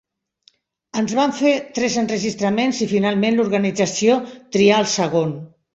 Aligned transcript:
Es 1.01 1.13
van 1.19 1.33
fer 1.41 1.51
tres 1.77 1.99
enregistraments 2.03 2.83
i 2.87 2.91
finalment 2.97 3.39
l'organització 3.41 4.21
trià 4.57 4.83
el 4.85 4.95
segon. 5.01 5.43